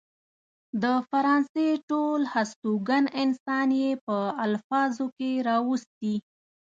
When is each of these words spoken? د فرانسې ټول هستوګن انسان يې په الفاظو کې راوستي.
د 0.81 0.83
فرانسې 1.09 1.67
ټول 1.89 2.19
هستوګن 2.33 3.03
انسان 3.23 3.67
يې 3.81 3.91
په 4.05 4.17
الفاظو 4.45 5.05
کې 5.17 5.29
راوستي. 5.47 6.15